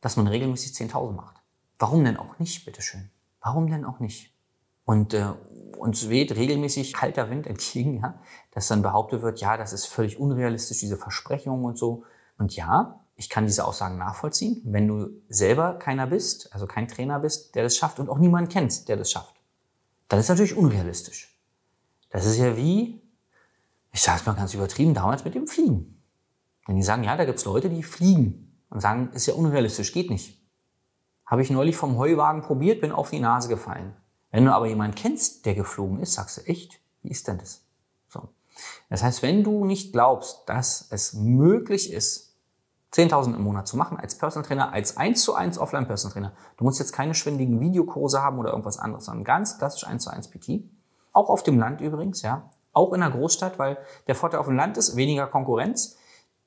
dass 0.00 0.16
man 0.16 0.26
regelmäßig 0.26 0.72
10.000 0.72 1.12
macht. 1.12 1.36
Warum 1.78 2.04
denn 2.04 2.16
auch 2.16 2.38
nicht, 2.40 2.64
bitteschön? 2.64 3.10
Warum 3.40 3.68
denn 3.68 3.84
auch 3.84 4.00
nicht? 4.00 4.34
Und 4.84 5.14
äh, 5.14 5.26
uns 5.76 6.08
weht 6.08 6.34
regelmäßig 6.34 6.94
kalter 6.94 7.30
Wind 7.30 7.46
entgegen, 7.46 8.00
ja, 8.00 8.20
dass 8.52 8.68
dann 8.68 8.82
behauptet 8.82 9.22
wird, 9.22 9.40
ja, 9.40 9.56
das 9.56 9.72
ist 9.72 9.86
völlig 9.86 10.18
unrealistisch, 10.18 10.80
diese 10.80 10.96
Versprechungen 10.96 11.64
und 11.64 11.78
so. 11.78 12.04
Und 12.38 12.56
ja, 12.56 13.04
ich 13.16 13.28
kann 13.28 13.46
diese 13.46 13.64
Aussagen 13.64 13.98
nachvollziehen, 13.98 14.62
wenn 14.64 14.88
du 14.88 15.10
selber 15.28 15.74
keiner 15.74 16.06
bist, 16.06 16.52
also 16.52 16.66
kein 16.66 16.88
Trainer 16.88 17.20
bist, 17.20 17.54
der 17.54 17.64
das 17.64 17.76
schafft 17.76 18.00
und 18.00 18.08
auch 18.08 18.18
niemanden 18.18 18.50
kennst, 18.50 18.88
der 18.88 18.96
das 18.96 19.10
schafft. 19.10 19.34
Dann 20.08 20.20
ist 20.20 20.28
natürlich 20.28 20.56
unrealistisch. 20.56 21.38
Das 22.10 22.24
ist 22.24 22.38
ja 22.38 22.56
wie, 22.56 23.02
ich 23.92 24.00
sage 24.00 24.20
es 24.20 24.26
mal 24.26 24.34
ganz 24.34 24.54
übertrieben, 24.54 24.94
damals 24.94 25.24
mit 25.24 25.34
dem 25.34 25.46
Fliegen. 25.46 25.97
Wenn 26.68 26.76
die 26.76 26.82
sagen, 26.82 27.02
ja, 27.02 27.16
da 27.16 27.24
gibt's 27.24 27.46
Leute, 27.46 27.70
die 27.70 27.82
fliegen 27.82 28.54
und 28.68 28.80
sagen, 28.80 29.10
ist 29.14 29.24
ja 29.24 29.32
unrealistisch, 29.32 29.94
geht 29.94 30.10
nicht. 30.10 30.38
Habe 31.24 31.40
ich 31.40 31.48
neulich 31.48 31.76
vom 31.76 31.96
Heuwagen 31.96 32.42
probiert, 32.42 32.82
bin 32.82 32.92
auf 32.92 33.08
die 33.08 33.20
Nase 33.20 33.48
gefallen. 33.48 33.96
Wenn 34.30 34.44
du 34.44 34.52
aber 34.52 34.66
jemanden 34.66 34.94
kennst, 34.94 35.46
der 35.46 35.54
geflogen 35.54 35.98
ist, 36.00 36.12
sagst 36.12 36.36
du, 36.36 36.42
echt, 36.42 36.78
wie 37.02 37.10
ist 37.10 37.26
denn 37.26 37.38
das? 37.38 37.64
So. 38.08 38.28
Das 38.90 39.02
heißt, 39.02 39.22
wenn 39.22 39.44
du 39.44 39.64
nicht 39.64 39.92
glaubst, 39.92 40.46
dass 40.46 40.88
es 40.90 41.14
möglich 41.14 41.90
ist, 41.90 42.36
10.000 42.92 43.34
im 43.36 43.44
Monat 43.44 43.66
zu 43.66 43.78
machen 43.78 43.98
als 43.98 44.18
Personal 44.18 44.46
Trainer, 44.46 44.70
als 44.70 44.98
1 44.98 45.22
zu 45.22 45.34
1 45.34 45.56
Offline 45.58 45.86
Personal 45.86 46.12
Trainer, 46.12 46.32
du 46.58 46.64
musst 46.64 46.80
jetzt 46.80 46.92
keine 46.92 47.14
schwindigen 47.14 47.60
Videokurse 47.60 48.22
haben 48.22 48.38
oder 48.38 48.50
irgendwas 48.50 48.78
anderes, 48.78 49.06
sondern 49.06 49.24
ganz 49.24 49.56
klassisch 49.56 49.86
1 49.86 50.04
zu 50.04 50.10
1 50.10 50.28
PT. 50.28 50.64
Auch 51.14 51.30
auf 51.30 51.42
dem 51.42 51.58
Land 51.58 51.80
übrigens, 51.80 52.20
ja. 52.20 52.50
Auch 52.74 52.92
in 52.92 53.00
der 53.00 53.10
Großstadt, 53.10 53.58
weil 53.58 53.78
der 54.06 54.14
Vorteil 54.14 54.40
auf 54.40 54.46
dem 54.46 54.56
Land 54.56 54.76
ist 54.76 54.96
weniger 54.96 55.26
Konkurrenz, 55.26 55.97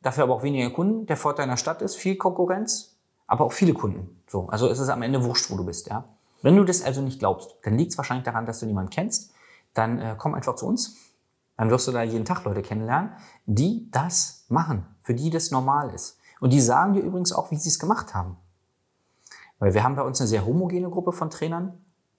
dafür 0.02 0.24
aber 0.24 0.36
auch 0.36 0.44
weniger 0.44 0.70
Kunden. 0.70 1.06
Der 1.06 1.18
Vorteil 1.18 1.44
in 1.44 1.50
der 1.50 1.58
Stadt 1.58 1.82
ist 1.82 1.96
viel 1.96 2.16
Konkurrenz, 2.16 2.98
aber 3.28 3.46
auch 3.46 3.54
viele 3.54 3.74
Kunden. 3.74 4.22
So, 4.28 4.48
also 4.48 4.68
ist 4.68 4.80
es 4.80 4.90
am 4.90 5.02
Ende 5.02 5.24
wurscht, 5.24 5.50
wo 5.50 5.58
du 5.58 5.66
bist, 5.66 5.88
ja. 5.88 6.06
Wenn 6.42 6.56
du 6.56 6.64
das 6.64 6.84
also 6.84 7.02
nicht 7.02 7.20
glaubst, 7.20 7.56
dann 7.64 7.78
liegt 7.78 7.92
es 7.92 7.98
wahrscheinlich 7.98 8.26
daran, 8.26 8.46
dass 8.46 8.60
du 8.60 8.66
niemanden 8.66 8.90
kennst. 8.90 9.32
Dann 9.74 10.00
äh, 10.00 10.16
komm 10.18 10.34
einfach 10.34 10.56
zu 10.56 10.66
uns. 10.66 10.98
Dann 11.56 11.70
wirst 11.70 11.88
du 11.88 11.92
da 11.92 12.02
jeden 12.02 12.26
Tag 12.26 12.44
Leute 12.44 12.64
kennenlernen, 12.64 13.12
die 13.46 13.90
das 13.92 14.46
machen, 14.50 14.88
für 15.04 15.14
die 15.14 15.30
das 15.30 15.52
normal 15.52 15.94
ist. 15.94 16.18
Und 16.40 16.52
die 16.52 16.60
sagen 16.60 16.94
dir 16.94 17.02
übrigens 17.02 17.32
auch, 17.32 17.52
wie 17.52 17.58
sie 17.58 17.70
es 17.70 17.78
gemacht 17.78 18.16
haben. 18.16 18.38
Weil 19.60 19.76
wir 19.76 19.84
haben 19.84 19.96
bei 19.96 20.02
uns 20.02 20.20
eine 20.20 20.28
sehr 20.28 20.44
homogene 20.44 20.90
Gruppe 20.90 21.12
von 21.12 21.30
Trainern 21.30 21.78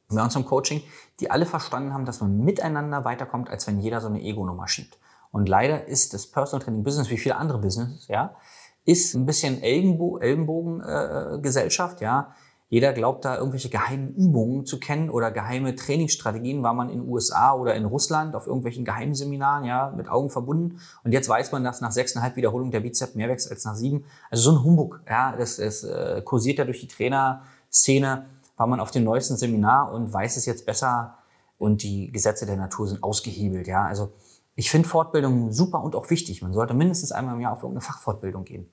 bei 0.08 0.22
unserem 0.22 0.44
Coaching, 0.44 0.82
die 1.18 1.30
alle 1.30 1.46
verstanden 1.46 1.92
haben, 1.92 2.04
dass 2.04 2.20
man 2.20 2.38
miteinander 2.38 3.04
weiterkommt, 3.04 3.50
als 3.50 3.66
wenn 3.66 3.80
jeder 3.80 4.00
so 4.00 4.06
eine 4.06 4.20
Ego-Nummer 4.20 4.68
schiebt. 4.68 4.98
Und 5.32 5.48
leider 5.48 5.88
ist 5.88 6.14
das 6.14 6.26
Personal 6.26 6.64
Training 6.64 6.84
Business 6.84 7.10
wie 7.10 7.18
viele 7.18 7.36
andere 7.36 7.58
Business, 7.58 8.06
ja, 8.06 8.36
ist 8.84 9.14
ein 9.14 9.26
bisschen 9.26 9.62
Ellenbo 9.62 10.18
Ellenbogengesellschaft, 10.18 12.00
äh, 12.00 12.04
ja. 12.04 12.34
Jeder 12.68 12.94
glaubt 12.94 13.26
da 13.26 13.36
irgendwelche 13.36 13.68
geheimen 13.68 14.14
Übungen 14.14 14.64
zu 14.64 14.80
kennen 14.80 15.10
oder 15.10 15.30
geheime 15.30 15.74
Trainingsstrategien, 15.74 16.62
war 16.62 16.72
man 16.72 16.88
in 16.88 17.00
den 17.00 17.08
USA 17.08 17.52
oder 17.52 17.74
in 17.74 17.84
Russland 17.84 18.34
auf 18.34 18.46
irgendwelchen 18.46 18.86
geheimen 18.86 19.14
Seminaren, 19.14 19.66
ja, 19.66 19.92
mit 19.94 20.08
Augen 20.08 20.30
verbunden. 20.30 20.80
Und 21.04 21.12
jetzt 21.12 21.28
weiß 21.28 21.52
man, 21.52 21.64
dass 21.64 21.82
nach 21.82 21.92
sechseinhalb 21.92 22.34
Wiederholungen 22.36 22.72
der 22.72 22.80
Bizep 22.80 23.14
mehr 23.14 23.28
wächst 23.28 23.50
als 23.50 23.66
nach 23.66 23.74
sieben. 23.74 24.06
Also 24.30 24.50
so 24.50 24.56
ein 24.56 24.64
Humbug, 24.64 25.02
ja, 25.06 25.36
das, 25.36 25.56
das 25.56 25.84
äh, 25.84 26.22
kursiert 26.24 26.56
ja 26.58 26.64
durch 26.64 26.80
die 26.80 26.88
Trainerszene, 26.88 28.24
war 28.56 28.66
man 28.66 28.80
auf 28.80 28.90
dem 28.90 29.04
neuesten 29.04 29.36
Seminar 29.36 29.92
und 29.92 30.10
weiß 30.10 30.38
es 30.38 30.46
jetzt 30.46 30.64
besser 30.64 31.18
und 31.58 31.82
die 31.82 32.10
Gesetze 32.10 32.46
der 32.46 32.56
Natur 32.56 32.88
sind 32.88 33.02
ausgehebelt, 33.02 33.66
ja. 33.66 33.84
Also 33.84 34.12
ich 34.54 34.70
finde 34.70 34.88
Fortbildung 34.88 35.52
super 35.52 35.82
und 35.82 35.96
auch 35.96 36.10
wichtig. 36.10 36.42
Man 36.42 36.52
sollte 36.52 36.74
mindestens 36.74 37.12
einmal 37.12 37.34
im 37.34 37.40
Jahr 37.40 37.52
auf 37.52 37.62
irgendeine 37.62 37.80
Fachfortbildung 37.80 38.44
gehen. 38.44 38.70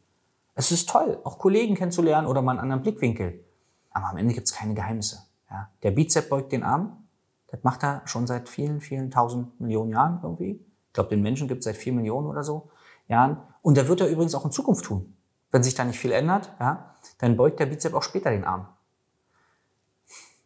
Es 0.55 0.71
ist 0.71 0.89
toll, 0.89 1.19
auch 1.23 1.39
Kollegen 1.39 1.75
kennenzulernen 1.75 2.27
oder 2.27 2.41
mal 2.41 2.51
einen 2.51 2.59
anderen 2.59 2.81
Blickwinkel. 2.81 3.43
Aber 3.91 4.09
am 4.09 4.17
Ende 4.17 4.33
gibt 4.33 4.47
es 4.47 4.53
keine 4.53 4.73
Geheimnisse. 4.73 5.23
Ja. 5.49 5.69
Der 5.83 5.91
Bizep 5.91 6.29
beugt 6.29 6.51
den 6.51 6.63
Arm. 6.63 7.07
Das 7.47 7.63
macht 7.63 7.83
er 7.83 8.01
schon 8.05 8.27
seit 8.27 8.49
vielen, 8.49 8.81
vielen 8.81 9.09
tausend 9.09 9.59
Millionen 9.59 9.91
Jahren 9.91 10.19
irgendwie. 10.21 10.63
Ich 10.87 10.93
glaube, 10.93 11.09
den 11.09 11.21
Menschen 11.21 11.47
gibt 11.47 11.59
es 11.59 11.65
seit 11.65 11.77
vier 11.77 11.93
Millionen 11.93 12.27
oder 12.27 12.43
so 12.43 12.69
Jahren. 13.07 13.37
Und 13.61 13.77
der 13.77 13.87
wird 13.87 14.01
er 14.01 14.07
übrigens 14.07 14.35
auch 14.35 14.45
in 14.45 14.51
Zukunft 14.51 14.85
tun. 14.85 15.15
Wenn 15.51 15.63
sich 15.63 15.75
da 15.75 15.83
nicht 15.83 15.99
viel 15.99 16.11
ändert, 16.11 16.51
ja, 16.59 16.93
dann 17.17 17.37
beugt 17.37 17.59
der 17.59 17.65
Bizep 17.65 17.93
auch 17.93 18.03
später 18.03 18.29
den 18.29 18.43
Arm. 18.43 18.67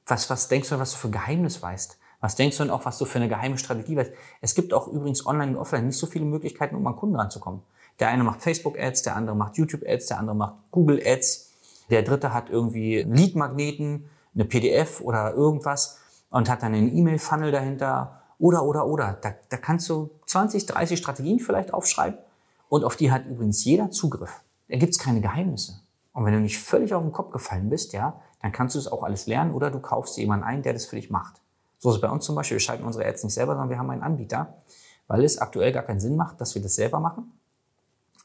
Was, 0.06 0.30
was 0.30 0.48
denkst 0.48 0.70
du, 0.70 0.80
was 0.80 0.92
du 0.92 0.98
für 0.98 1.10
Geheimnis 1.10 1.62
weißt? 1.62 1.98
Was 2.24 2.38
denkst 2.38 2.56
du 2.56 2.64
denn 2.64 2.72
auch, 2.72 2.86
was 2.86 2.98
du 2.98 3.04
für 3.04 3.18
eine 3.18 3.28
geheime 3.28 3.58
Strategie 3.58 3.98
weißt? 3.98 4.14
Es 4.40 4.56
gibt 4.56 4.74
auch 4.74 4.88
übrigens 4.88 5.28
online 5.28 5.52
und 5.52 5.58
offline 5.58 5.88
nicht 5.88 5.98
so 5.98 6.08
viele 6.08 6.24
Möglichkeiten, 6.24 6.74
um 6.74 6.88
an 6.88 6.96
Kunden 6.96 7.18
ranzukommen. 7.18 7.64
Der 8.00 8.08
eine 8.08 8.24
macht 8.24 8.42
Facebook-Ads, 8.42 9.02
der 9.02 9.18
andere 9.18 9.36
macht 9.36 9.58
YouTube-Ads, 9.58 10.06
der 10.06 10.20
andere 10.20 10.34
macht 10.34 10.54
Google-Ads, 10.72 11.52
der 11.90 12.02
dritte 12.02 12.34
hat 12.34 12.50
irgendwie 12.50 13.02
Lead-Magneten, 13.02 14.06
eine 14.36 14.46
PDF 14.46 15.02
oder 15.02 15.34
irgendwas 15.34 16.00
und 16.30 16.50
hat 16.50 16.64
dann 16.64 16.74
einen 16.74 16.96
E-Mail-Funnel 16.96 17.52
dahinter 17.52 18.22
oder, 18.40 18.64
oder, 18.64 18.88
oder. 18.88 19.18
Da, 19.22 19.36
da 19.50 19.58
kannst 19.58 19.90
du 19.90 20.10
20, 20.28 20.66
30 20.66 20.98
Strategien 20.98 21.40
vielleicht 21.40 21.74
aufschreiben 21.74 22.20
und 22.70 22.86
auf 22.86 22.96
die 22.96 23.12
hat 23.12 23.26
übrigens 23.26 23.66
jeder 23.66 23.92
Zugriff. 23.92 24.40
Da 24.70 24.78
gibt's 24.78 24.98
keine 24.98 25.20
Geheimnisse. 25.20 25.82
Und 26.14 26.24
wenn 26.24 26.32
du 26.32 26.40
nicht 26.40 26.58
völlig 26.58 26.94
auf 26.94 27.04
den 27.04 27.12
Kopf 27.12 27.32
gefallen 27.32 27.70
bist, 27.70 27.92
ja, 27.92 28.22
dann 28.42 28.54
kannst 28.54 28.76
du 28.76 28.80
es 28.80 28.88
auch 28.88 29.04
alles 29.04 29.28
lernen 29.28 29.54
oder 29.54 29.70
du 29.70 29.82
kaufst 29.82 30.16
jemanden 30.16 30.46
ein, 30.46 30.62
der 30.62 30.72
das 30.72 30.86
für 30.86 30.96
dich 30.96 31.10
macht. 31.10 31.43
So 31.84 31.90
ist 31.90 31.96
es 31.96 32.02
bei 32.02 32.10
uns 32.10 32.24
zum 32.24 32.36
Beispiel. 32.36 32.56
Wir 32.56 32.62
schalten 32.62 32.86
unsere 32.86 33.06
Ads 33.06 33.26
nicht 33.26 33.34
selber, 33.34 33.56
sondern 33.56 33.70
wir 33.70 33.78
haben 33.78 33.90
einen 33.90 34.04
Anbieter, 34.04 34.56
weil 35.08 35.22
es 35.22 35.38
aktuell 35.38 35.74
gar 35.74 35.84
keinen 35.84 36.00
Sinn 36.00 36.16
macht, 36.16 36.40
dass 36.40 36.56
wir 36.56 36.62
das 36.62 36.76
selber 36.76 37.02
machen. 37.02 37.34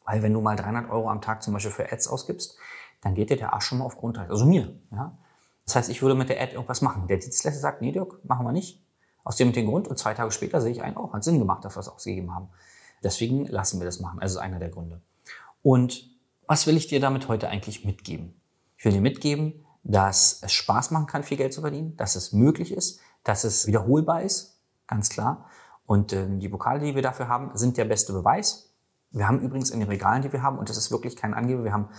Weil 0.05 0.23
wenn 0.23 0.33
du 0.33 0.41
mal 0.41 0.55
300 0.55 0.89
Euro 0.89 1.11
am 1.11 1.21
Tag 1.21 1.43
zum 1.43 1.55
Beispiel 1.55 1.73
für 1.73 1.91
Ads 1.91 2.07
ausgibst, 2.07 2.57
dann 3.01 3.17
geht 3.17 3.31
dir 3.31 3.37
der 3.37 3.55
Arsch 3.55 3.65
schon 3.65 3.79
mal 3.79 3.85
auf 3.85 3.97
Grundlage. 3.97 4.31
Also 4.31 4.47
mir. 4.47 4.73
Ja? 4.93 5.19
Das 5.67 5.75
heißt, 5.75 5.91
ich 5.91 6.03
würde 6.03 6.15
mit 6.15 6.29
der 6.29 6.41
Ad 6.41 6.53
irgendwas 6.53 6.83
machen. 6.83 7.09
Der 7.09 7.17
Dienstleister 7.17 7.61
sagt, 7.61 7.83
nee, 7.83 7.91
Dirk, 7.91 8.25
machen 8.25 8.47
wir 8.47 8.53
nicht. 8.53 8.81
Aus 9.25 9.35
dem 9.35 9.53
dem 9.53 9.67
Grund. 9.67 9.89
Und 9.89 9.99
zwei 9.99 10.15
Tage 10.15 10.31
später 10.31 10.61
sehe 10.61 10.71
ich 10.71 10.83
einen, 10.83 10.97
oh, 10.97 11.13
hat 11.13 11.25
Sinn 11.25 11.41
gemacht, 11.41 11.65
dass 11.65 11.75
wir 11.75 11.81
es 11.81 11.89
ausgegeben 11.89 12.33
haben. 12.37 12.51
Deswegen 13.03 13.45
lassen 13.47 13.81
wir 13.81 13.87
das 13.87 13.99
machen. 13.99 14.21
Also 14.21 14.39
einer 14.39 14.61
der 14.61 14.69
Gründe. 14.69 15.01
Und 15.65 16.09
was 16.47 16.69
will 16.69 16.77
ich 16.77 16.87
dir 16.87 17.01
damit 17.01 17.27
heute 17.27 17.49
eigentlich 17.49 17.85
mitgeben? 17.85 18.41
Ich 18.77 18.85
will 18.85 18.93
dir 18.93 19.01
mitgeben, 19.01 19.65
dass 19.83 20.45
es 20.45 20.53
Spaß 20.53 20.93
machen 20.93 21.07
kann, 21.07 21.25
viel 21.25 21.37
Geld 21.37 21.53
zu 21.53 21.61
verdienen, 21.61 21.97
dass 21.97 22.15
es 22.15 22.33
möglich 22.33 22.71
ist, 22.71 23.01
dass 23.29 23.45
es 23.45 23.67
wiederholbar 23.67 24.23
ist, 24.23 24.59
ganz 24.87 25.11
klar. 25.11 25.45
Und 25.85 26.15
äh, 26.15 26.27
die 26.39 26.49
Pokale, 26.49 26.81
die 26.81 26.95
wir 26.95 27.03
dafür 27.03 27.29
haben, 27.29 27.51
sind 27.55 27.77
der 27.77 27.85
beste 27.85 28.15
Beweis. 28.15 28.73
Wir 29.11 29.29
haben 29.29 29.41
übrigens 29.41 29.69
in 29.69 29.81
den 29.81 29.89
Regalen, 29.89 30.23
die 30.23 30.33
wir 30.33 30.43
haben, 30.43 30.59
und 30.59 30.71
das 30.71 30.79
ist 30.79 30.91
wirklich 30.91 31.15
kein 31.15 31.35
Angeber, 31.35 31.63
wir 31.63 31.73
haben 31.73 31.91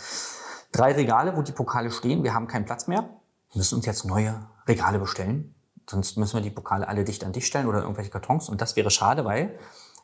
drei 0.71 0.93
Regale, 0.93 1.37
wo 1.37 1.43
die 1.43 1.51
Pokale 1.51 1.91
stehen. 1.91 2.23
Wir 2.23 2.33
haben 2.33 2.47
keinen 2.47 2.65
Platz 2.65 2.87
mehr. 2.87 3.01
Wir 3.51 3.57
müssen 3.59 3.75
uns 3.75 3.85
jetzt 3.85 4.05
neue 4.05 4.47
Regale 4.67 4.97
bestellen. 4.97 5.53
Sonst 5.87 6.17
müssen 6.17 6.35
wir 6.35 6.41
die 6.41 6.49
Pokale 6.49 6.87
alle 6.87 7.03
dicht 7.03 7.23
an 7.23 7.31
dich 7.31 7.45
stellen 7.45 7.67
oder 7.67 7.81
irgendwelche 7.81 8.09
Kartons. 8.09 8.49
Und 8.49 8.59
das 8.61 8.75
wäre 8.75 8.89
schade, 8.89 9.23
weil 9.23 9.57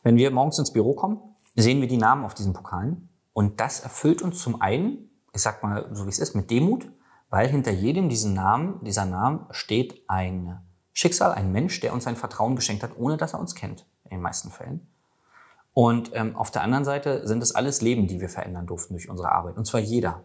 wenn 0.04 0.16
wir 0.16 0.30
morgens 0.30 0.60
ins 0.60 0.72
Büro 0.72 0.94
kommen, 0.94 1.18
sehen 1.56 1.80
wir 1.80 1.88
die 1.88 1.96
Namen 1.96 2.24
auf 2.24 2.34
diesen 2.34 2.52
Pokalen. 2.52 3.08
Und 3.32 3.58
das 3.58 3.80
erfüllt 3.80 4.22
uns 4.22 4.38
zum 4.38 4.62
einen, 4.62 5.10
ich 5.32 5.42
sag 5.42 5.62
mal 5.64 5.88
so 5.92 6.06
wie 6.06 6.10
es 6.10 6.20
ist, 6.20 6.36
mit 6.36 6.50
Demut, 6.50 6.88
weil 7.30 7.48
hinter 7.48 7.72
jedem 7.72 8.08
diesen 8.08 8.34
Namen, 8.34 8.82
dieser 8.84 9.06
Namen 9.06 9.46
steht 9.50 10.04
ein 10.08 10.60
Schicksal, 10.98 11.32
ein 11.32 11.52
Mensch, 11.52 11.80
der 11.80 11.92
uns 11.92 12.04
sein 12.04 12.16
Vertrauen 12.16 12.56
geschenkt 12.56 12.82
hat, 12.82 12.92
ohne 12.96 13.18
dass 13.18 13.34
er 13.34 13.38
uns 13.38 13.54
kennt, 13.54 13.84
in 14.04 14.12
den 14.12 14.22
meisten 14.22 14.50
Fällen. 14.50 14.88
Und 15.74 16.10
ähm, 16.14 16.34
auf 16.34 16.50
der 16.50 16.62
anderen 16.62 16.86
Seite 16.86 17.28
sind 17.28 17.42
es 17.42 17.54
alles 17.54 17.82
Leben, 17.82 18.06
die 18.08 18.22
wir 18.22 18.30
verändern 18.30 18.66
durften 18.66 18.94
durch 18.94 19.10
unsere 19.10 19.30
Arbeit. 19.30 19.58
Und 19.58 19.66
zwar 19.66 19.80
jeder, 19.80 20.24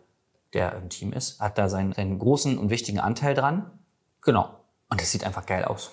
der 0.53 0.77
im 0.77 0.87
Team 0.87 1.11
ist, 1.11 1.41
hat 1.41 1.57
da 1.57 1.67
seinen, 1.67 1.91
seinen 1.91 2.17
großen 2.19 2.57
und 2.57 2.69
wichtigen 2.69 3.01
Anteil 3.01 3.33
dran. 3.35 3.69
Genau. 4.21 4.61
Und 4.89 5.01
es 5.01 5.11
sieht 5.11 5.25
einfach 5.25 5.45
geil 5.45 5.65
aus. 5.65 5.91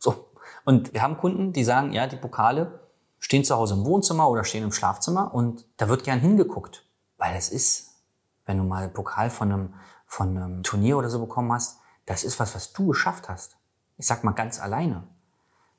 So. 0.00 0.26
Und 0.64 0.92
wir 0.92 1.02
haben 1.02 1.16
Kunden, 1.16 1.52
die 1.52 1.62
sagen, 1.62 1.92
ja, 1.92 2.08
die 2.08 2.16
Pokale 2.16 2.80
stehen 3.20 3.44
zu 3.44 3.54
Hause 3.54 3.74
im 3.74 3.84
Wohnzimmer 3.84 4.28
oder 4.28 4.42
stehen 4.42 4.64
im 4.64 4.72
Schlafzimmer 4.72 5.32
und 5.32 5.64
da 5.76 5.88
wird 5.88 6.02
gern 6.02 6.18
hingeguckt. 6.18 6.84
Weil 7.16 7.36
es 7.36 7.48
ist, 7.48 7.92
wenn 8.44 8.58
du 8.58 8.64
mal 8.64 8.82
einen 8.82 8.92
Pokal 8.92 9.30
von 9.30 9.52
einem, 9.52 9.74
von 10.04 10.36
einem 10.36 10.62
Turnier 10.64 10.98
oder 10.98 11.10
so 11.10 11.20
bekommen 11.20 11.52
hast, 11.52 11.78
das 12.06 12.24
ist 12.24 12.40
was, 12.40 12.56
was 12.56 12.72
du 12.72 12.88
geschafft 12.88 13.28
hast. 13.28 13.59
Ich 14.00 14.06
sag 14.06 14.24
mal 14.24 14.32
ganz 14.32 14.58
alleine. 14.58 15.06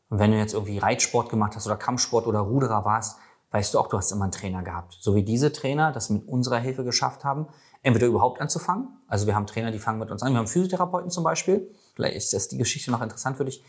Und 0.10 0.20
wenn 0.20 0.30
du 0.30 0.38
jetzt 0.38 0.54
irgendwie 0.54 0.78
Reitsport 0.78 1.30
gemacht 1.30 1.56
hast 1.56 1.66
oder 1.66 1.76
Kampfsport 1.76 2.28
oder 2.28 2.42
Ruderer 2.42 2.86
warst, 2.86 3.18
weißt 3.50 3.74
du 3.74 3.80
auch, 3.80 3.88
du 3.88 3.98
hast 3.98 4.12
immer 4.12 4.26
einen 4.26 4.32
Trainer 4.32 4.62
gehabt. 4.62 4.96
So 5.02 5.16
wie 5.16 5.24
diese 5.24 5.52
Trainer 5.52 5.92
das 5.92 6.12
mit 6.12 6.28
unserer 6.28 6.60
Hilfe 6.60 6.84
geschafft 6.84 7.24
haben, 7.24 7.48
entweder 7.82 8.06
überhaupt 8.06 8.40
anzufangen. 8.40 8.90
Also 9.08 9.26
wir 9.26 9.34
haben 9.34 9.48
Trainer, 9.48 9.72
die 9.72 9.80
fangen 9.80 9.98
mit 9.98 10.12
uns 10.12 10.22
an. 10.22 10.34
Wir 10.34 10.38
haben 10.38 10.48
Physiotherapeuten 10.48 11.10
zum 11.10 11.24
Beispiel. 11.24 11.74
Vielleicht 11.96 12.16
ist 12.16 12.32
das 12.34 12.48
die 12.48 12.60
Geschichte 12.60 12.92
noch 12.92 13.02
interessant 13.02 13.38
für 13.38 13.46
dich. 13.46 13.64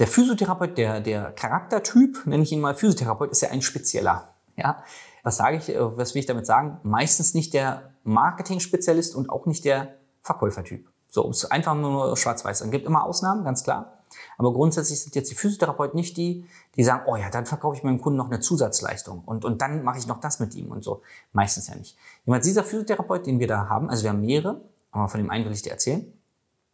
Der 0.00 0.08
Physiotherapeut, 0.08 0.76
der, 0.76 1.00
der 1.00 1.30
Charaktertyp, 1.30 2.26
nenne 2.26 2.42
ich 2.42 2.50
ihn 2.50 2.60
mal 2.60 2.74
Physiotherapeut, 2.74 3.30
ist 3.30 3.42
ja 3.42 3.50
ein 3.50 3.62
spezieller. 3.62 4.34
Ja, 4.56 4.82
was 5.22 5.36
sage 5.36 5.58
ich, 5.58 5.68
äh, 5.68 5.96
was 5.96 6.14
will 6.14 6.20
ich 6.20 6.26
damit 6.26 6.44
sagen? 6.44 6.80
Meistens 6.82 7.34
nicht 7.34 7.54
der 7.54 7.92
Marketing-Spezialist 8.02 9.14
und 9.14 9.30
auch 9.30 9.46
nicht 9.46 9.64
der 9.64 9.94
Verkäufertyp. 10.22 10.89
So, 11.10 11.24
um 11.24 11.32
es 11.32 11.44
einfach 11.44 11.74
nur 11.74 12.16
schwarz-weiß. 12.16 12.60
Es 12.60 12.70
gibt 12.70 12.86
immer 12.86 13.04
Ausnahmen, 13.04 13.44
ganz 13.44 13.64
klar. 13.64 13.98
Aber 14.38 14.52
grundsätzlich 14.52 15.02
sind 15.02 15.14
jetzt 15.14 15.30
die 15.30 15.34
Physiotherapeuten 15.34 15.96
nicht 15.96 16.16
die, 16.16 16.46
die 16.76 16.84
sagen, 16.84 17.04
oh 17.06 17.16
ja, 17.16 17.30
dann 17.30 17.46
verkaufe 17.46 17.76
ich 17.76 17.82
meinem 17.82 18.00
Kunden 18.00 18.16
noch 18.16 18.30
eine 18.30 18.40
Zusatzleistung 18.40 19.22
und, 19.24 19.44
und 19.44 19.60
dann 19.60 19.82
mache 19.84 19.98
ich 19.98 20.06
noch 20.06 20.20
das 20.20 20.40
mit 20.40 20.54
ihm 20.54 20.70
und 20.70 20.82
so. 20.82 21.02
Meistens 21.32 21.68
ja 21.68 21.74
nicht. 21.74 21.96
Jemand, 22.24 22.44
dieser 22.44 22.64
Physiotherapeut, 22.64 23.26
den 23.26 23.38
wir 23.38 23.46
da 23.46 23.68
haben, 23.68 23.90
also 23.90 24.02
wir 24.02 24.10
haben 24.10 24.20
mehrere, 24.20 24.60
aber 24.90 25.08
von 25.08 25.20
dem 25.20 25.30
einen 25.30 25.44
will 25.44 25.52
ich 25.52 25.62
dir 25.62 25.72
erzählen, 25.72 26.12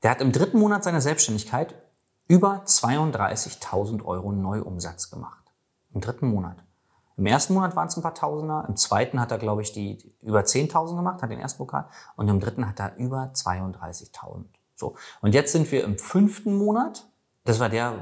der 0.02 0.10
hat 0.10 0.20
im 0.20 0.32
dritten 0.32 0.58
Monat 0.58 0.84
seiner 0.84 1.00
Selbstständigkeit 1.00 1.74
über 2.28 2.62
32.000 2.66 4.04
Euro 4.04 4.32
Neuumsatz 4.32 5.10
gemacht. 5.10 5.42
Im 5.92 6.00
dritten 6.00 6.28
Monat. 6.28 6.65
Im 7.16 7.24
ersten 7.24 7.54
Monat 7.54 7.74
waren 7.76 7.88
es 7.88 7.96
ein 7.96 8.02
paar 8.02 8.14
Tausender, 8.14 8.64
im 8.68 8.76
zweiten 8.76 9.20
hat 9.20 9.32
er, 9.32 9.38
glaube 9.38 9.62
ich, 9.62 9.72
die, 9.72 10.12
über 10.22 10.40
10.000 10.40 10.96
gemacht, 10.96 11.22
hat 11.22 11.30
den 11.30 11.40
ersten 11.40 11.58
Pokal, 11.58 11.86
und 12.16 12.28
im 12.28 12.40
dritten 12.40 12.68
hat 12.68 12.78
er 12.78 12.96
über 12.96 13.30
32.000. 13.34 14.44
So. 14.74 14.96
Und 15.22 15.34
jetzt 15.34 15.52
sind 15.52 15.70
wir 15.72 15.82
im 15.84 15.98
fünften 15.98 16.54
Monat. 16.56 17.08
Das 17.44 17.58
war 17.58 17.70
der, 17.70 17.94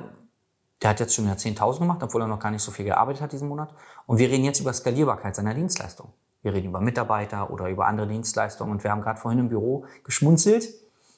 der 0.82 0.90
hat 0.90 0.98
jetzt 0.98 1.14
schon 1.14 1.26
wieder 1.26 1.36
10.000 1.36 1.78
gemacht, 1.78 2.02
obwohl 2.02 2.22
er 2.22 2.26
noch 2.26 2.40
gar 2.40 2.50
nicht 2.50 2.62
so 2.62 2.72
viel 2.72 2.84
gearbeitet 2.84 3.22
hat 3.22 3.32
diesen 3.32 3.48
Monat. 3.48 3.72
Und 4.06 4.18
wir 4.18 4.28
reden 4.28 4.44
jetzt 4.44 4.58
über 4.58 4.72
Skalierbarkeit 4.72 5.36
seiner 5.36 5.54
Dienstleistung. 5.54 6.12
Wir 6.42 6.52
reden 6.52 6.68
über 6.68 6.80
Mitarbeiter 6.80 7.50
oder 7.50 7.68
über 7.68 7.86
andere 7.86 8.08
Dienstleistungen. 8.08 8.72
Und 8.72 8.82
wir 8.82 8.90
haben 8.90 9.00
gerade 9.00 9.20
vorhin 9.20 9.38
im 9.38 9.48
Büro 9.48 9.86
geschmunzelt, 10.02 10.68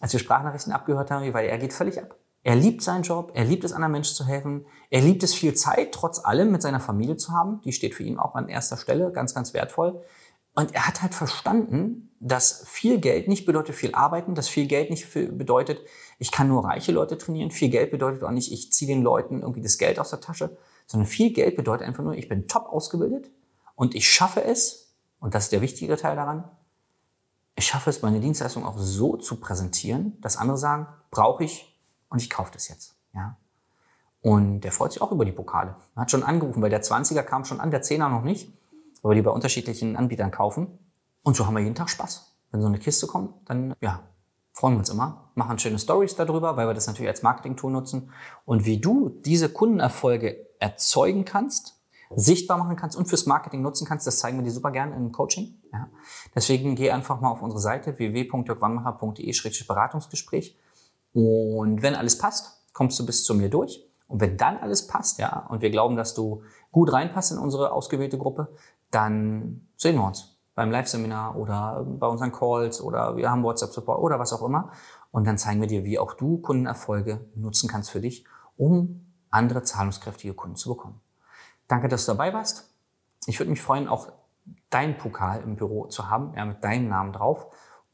als 0.00 0.12
wir 0.12 0.20
Sprachnachrichten 0.20 0.72
abgehört 0.72 1.10
haben, 1.10 1.32
weil 1.32 1.48
er 1.48 1.58
geht 1.58 1.72
völlig 1.72 2.00
ab. 2.00 2.14
Er 2.46 2.54
liebt 2.54 2.80
seinen 2.80 3.02
Job, 3.02 3.32
er 3.34 3.44
liebt 3.44 3.64
es, 3.64 3.72
anderen 3.72 3.90
Menschen 3.90 4.14
zu 4.14 4.24
helfen, 4.24 4.66
er 4.88 5.00
liebt 5.00 5.24
es, 5.24 5.34
viel 5.34 5.54
Zeit 5.54 5.90
trotz 5.90 6.24
allem 6.24 6.52
mit 6.52 6.62
seiner 6.62 6.78
Familie 6.78 7.16
zu 7.16 7.32
haben. 7.32 7.60
Die 7.62 7.72
steht 7.72 7.96
für 7.96 8.04
ihn 8.04 8.20
auch 8.20 8.36
an 8.36 8.48
erster 8.48 8.76
Stelle, 8.76 9.10
ganz, 9.10 9.34
ganz 9.34 9.52
wertvoll. 9.52 10.00
Und 10.54 10.72
er 10.72 10.86
hat 10.86 11.02
halt 11.02 11.12
verstanden, 11.12 12.16
dass 12.20 12.62
viel 12.68 13.00
Geld 13.00 13.26
nicht 13.26 13.46
bedeutet 13.46 13.74
viel 13.74 13.96
arbeiten, 13.96 14.36
dass 14.36 14.46
viel 14.46 14.68
Geld 14.68 14.90
nicht 14.90 15.12
bedeutet, 15.12 15.80
ich 16.20 16.30
kann 16.30 16.46
nur 16.46 16.64
reiche 16.64 16.92
Leute 16.92 17.18
trainieren. 17.18 17.50
Viel 17.50 17.68
Geld 17.68 17.90
bedeutet 17.90 18.22
auch 18.22 18.30
nicht, 18.30 18.52
ich 18.52 18.72
ziehe 18.72 18.86
den 18.86 19.02
Leuten 19.02 19.40
irgendwie 19.40 19.62
das 19.62 19.76
Geld 19.76 19.98
aus 19.98 20.10
der 20.10 20.20
Tasche, 20.20 20.56
sondern 20.86 21.08
viel 21.08 21.32
Geld 21.32 21.56
bedeutet 21.56 21.84
einfach 21.84 22.04
nur, 22.04 22.14
ich 22.14 22.28
bin 22.28 22.46
top 22.46 22.66
ausgebildet 22.66 23.28
und 23.74 23.96
ich 23.96 24.08
schaffe 24.08 24.44
es, 24.44 24.94
und 25.18 25.34
das 25.34 25.46
ist 25.46 25.52
der 25.52 25.62
wichtige 25.62 25.96
Teil 25.96 26.14
daran, 26.14 26.48
ich 27.56 27.66
schaffe 27.66 27.90
es, 27.90 28.02
meine 28.02 28.20
Dienstleistung 28.20 28.64
auch 28.64 28.78
so 28.78 29.16
zu 29.16 29.40
präsentieren, 29.40 30.16
dass 30.20 30.36
andere 30.36 30.58
sagen, 30.58 30.86
brauche 31.10 31.42
ich, 31.42 31.65
und 32.08 32.20
ich 32.20 32.30
kaufe 32.30 32.50
das 32.52 32.68
jetzt. 32.68 32.96
Ja. 33.14 33.36
Und 34.22 34.62
der 34.62 34.72
freut 34.72 34.92
sich 34.92 35.02
auch 35.02 35.12
über 35.12 35.24
die 35.24 35.32
Pokale. 35.32 35.76
Er 35.94 36.02
hat 36.02 36.10
schon 36.10 36.22
angerufen, 36.22 36.62
weil 36.62 36.70
der 36.70 36.82
20er 36.82 37.22
kam 37.22 37.44
schon 37.44 37.60
an, 37.60 37.70
der 37.70 37.82
10er 37.82 38.08
noch 38.08 38.22
nicht, 38.22 38.52
weil 39.02 39.12
wir 39.12 39.16
die 39.16 39.22
bei 39.22 39.30
unterschiedlichen 39.30 39.96
Anbietern 39.96 40.30
kaufen. 40.30 40.78
Und 41.22 41.36
so 41.36 41.46
haben 41.46 41.54
wir 41.54 41.62
jeden 41.62 41.74
Tag 41.74 41.90
Spaß. 41.90 42.36
Wenn 42.50 42.60
so 42.60 42.66
eine 42.66 42.78
Kiste 42.78 43.06
kommt, 43.06 43.34
dann 43.48 43.74
ja, 43.80 44.02
freuen 44.52 44.74
wir 44.74 44.78
uns 44.80 44.88
immer, 44.88 45.30
machen 45.34 45.58
schöne 45.58 45.78
Stories 45.78 46.16
darüber, 46.16 46.56
weil 46.56 46.66
wir 46.66 46.74
das 46.74 46.86
natürlich 46.86 47.10
als 47.10 47.22
Marketing-Tool 47.22 47.70
nutzen. 47.70 48.10
Und 48.44 48.64
wie 48.64 48.80
du 48.80 49.10
diese 49.10 49.48
Kundenerfolge 49.48 50.46
erzeugen 50.58 51.24
kannst, 51.24 51.76
sichtbar 52.14 52.58
machen 52.58 52.76
kannst 52.76 52.96
und 52.96 53.06
fürs 53.06 53.26
Marketing 53.26 53.62
nutzen 53.62 53.84
kannst, 53.86 54.06
das 54.06 54.18
zeigen 54.18 54.36
wir 54.38 54.44
dir 54.44 54.52
super 54.52 54.70
gerne 54.70 54.94
im 54.96 55.12
Coaching. 55.12 55.54
Ja. 55.72 55.88
Deswegen 56.34 56.74
geh 56.74 56.90
einfach 56.90 57.20
mal 57.20 57.30
auf 57.30 57.42
unsere 57.42 57.60
Seite 57.60 57.96
www.jörgwannmacher.de-beratungsgespräch 57.98 60.56
und 61.16 61.80
wenn 61.80 61.94
alles 61.94 62.18
passt, 62.18 62.62
kommst 62.74 62.98
du 62.98 63.06
bis 63.06 63.24
zu 63.24 63.34
mir 63.34 63.48
durch. 63.48 63.82
Und 64.06 64.20
wenn 64.20 64.36
dann 64.36 64.58
alles 64.58 64.86
passt, 64.86 65.18
ja, 65.18 65.46
und 65.48 65.62
wir 65.62 65.70
glauben, 65.70 65.96
dass 65.96 66.12
du 66.12 66.42
gut 66.70 66.92
reinpasst 66.92 67.32
in 67.32 67.38
unsere 67.38 67.72
ausgewählte 67.72 68.18
Gruppe, 68.18 68.48
dann 68.90 69.66
sehen 69.78 69.96
wir 69.96 70.04
uns 70.04 70.36
beim 70.54 70.70
Live-Seminar 70.70 71.36
oder 71.36 71.86
bei 71.86 72.06
unseren 72.06 72.32
Calls 72.32 72.82
oder 72.82 73.16
wir 73.16 73.30
haben 73.30 73.42
WhatsApp-Support 73.42 73.98
oder 73.98 74.18
was 74.18 74.34
auch 74.34 74.42
immer. 74.42 74.72
Und 75.10 75.26
dann 75.26 75.38
zeigen 75.38 75.58
wir 75.62 75.68
dir, 75.68 75.84
wie 75.84 75.98
auch 75.98 76.12
du 76.12 76.36
Kundenerfolge 76.36 77.24
nutzen 77.34 77.66
kannst 77.70 77.90
für 77.90 78.02
dich, 78.02 78.26
um 78.58 79.06
andere 79.30 79.62
zahlungskräftige 79.62 80.34
Kunden 80.34 80.56
zu 80.56 80.68
bekommen. 80.68 81.00
Danke, 81.66 81.88
dass 81.88 82.04
du 82.04 82.12
dabei 82.12 82.34
warst. 82.34 82.68
Ich 83.24 83.40
würde 83.40 83.48
mich 83.48 83.62
freuen, 83.62 83.88
auch 83.88 84.12
deinen 84.68 84.98
Pokal 84.98 85.40
im 85.40 85.56
Büro 85.56 85.86
zu 85.86 86.10
haben, 86.10 86.34
ja, 86.36 86.44
mit 86.44 86.62
deinem 86.62 86.88
Namen 86.88 87.14
drauf. 87.14 87.46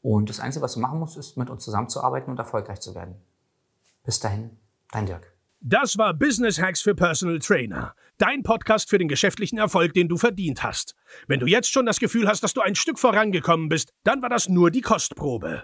Und 0.03 0.29
das 0.29 0.41
Einzige, 0.41 0.63
was 0.63 0.73
du 0.73 0.81
machen 0.81 0.99
musst, 0.99 1.17
ist 1.17 1.37
mit 1.37 1.49
uns 1.49 1.63
zusammenzuarbeiten 1.63 2.29
und 2.29 2.37
erfolgreich 2.37 2.81
zu 2.81 2.93
werden. 2.93 3.15
Bis 4.03 4.19
dahin, 4.19 4.51
dein 4.91 5.05
Dirk. 5.05 5.33
Das 5.61 5.97
war 5.97 6.13
Business 6.13 6.61
Hacks 6.61 6.81
für 6.81 6.93
Personal 6.93 7.39
Trainer. 7.39 7.95
Dein 8.17 8.43
Podcast 8.43 8.89
für 8.89 8.97
den 8.97 9.07
geschäftlichen 9.07 9.57
Erfolg, 9.57 9.93
den 9.93 10.09
du 10.09 10.17
verdient 10.17 10.61
hast. 10.61 10.93
Wenn 11.27 11.39
du 11.39 11.47
jetzt 11.47 11.71
schon 11.71 11.85
das 11.85 12.01
Gefühl 12.01 12.27
hast, 12.27 12.43
dass 12.43 12.53
du 12.53 12.59
ein 12.59 12.75
Stück 12.75 12.99
vorangekommen 12.99 13.69
bist, 13.69 13.93
dann 14.03 14.21
war 14.21 14.27
das 14.27 14.49
nur 14.49 14.71
die 14.71 14.81
Kostprobe. 14.81 15.63